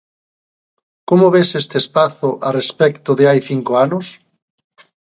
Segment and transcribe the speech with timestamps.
[1.09, 4.05] Como ves este espazo a respecto de hai cinco anos?